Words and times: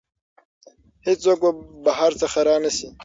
هیڅوک 1.07 1.37
به 1.43 1.49
بهر 1.85 2.11
څخه 2.21 2.39
را 2.47 2.55
نه 2.63 2.71
شي. 2.77 2.87